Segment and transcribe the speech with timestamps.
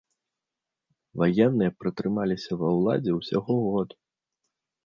[1.23, 3.89] Ваенныя пратрымаліся ва ўладзе ўсяго год.